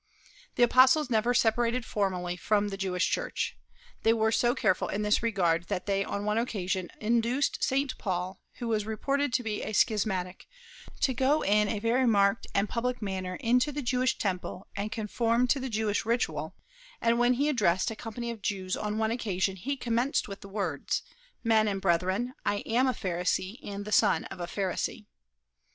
The 0.55 0.63
Apostles 0.63 1.11
never 1.11 1.31
separated 1.31 1.85
formally 1.85 2.35
from 2.35 2.69
the 2.69 2.75
Jewish 2.75 3.07
church. 3.11 3.55
They 4.01 4.13
were 4.13 4.31
so 4.31 4.55
careful 4.55 4.87
in 4.87 5.03
this 5.03 5.21
regard 5.21 5.67
that 5.67 5.85
they 5.85 6.03
on 6.03 6.25
one 6.25 6.39
occasion 6.39 6.89
induced 6.99 7.63
St. 7.63 7.95
Paul, 7.99 8.41
who 8.55 8.67
was 8.67 8.87
reported 8.87 9.31
to 9.33 9.43
be 9.43 9.61
a 9.61 9.73
schismatic, 9.73 10.47
to 11.01 11.13
go 11.13 11.43
in 11.43 11.67
a 11.67 11.77
very 11.77 12.07
marked 12.07 12.47
and 12.55 12.67
public 12.67 12.99
manner 12.99 13.35
into 13.41 13.71
the 13.71 13.83
Jewish 13.83 14.17
temple 14.17 14.65
and 14.75 14.91
conform 14.91 15.45
to 15.49 15.59
the 15.59 15.69
Jewish 15.69 16.03
ritual; 16.03 16.55
and 16.99 17.19
when 17.19 17.33
he 17.33 17.47
addressed 17.47 17.91
a 17.91 17.95
company 17.95 18.31
of 18.31 18.41
Jews 18.41 18.75
on 18.75 18.97
one 18.97 19.11
occasion 19.11 19.55
he 19.55 19.77
commenced 19.77 20.27
with 20.27 20.41
the 20.41 20.49
words: 20.49 21.03
"Men 21.43 21.67
and 21.67 21.79
brethren, 21.79 22.33
I 22.43 22.63
am 22.65 22.87
a 22.87 22.93
Pharisee 22.95 23.59
and 23.63 23.85
the 23.85 23.91
son 23.91 24.23
of 24.25 24.39
a 24.39 24.47
Pharisee." 24.47 25.05